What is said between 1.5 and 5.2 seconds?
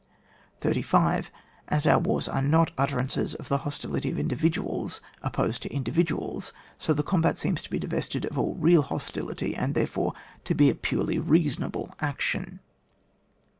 As our wars are not utterances of the hostility of individuals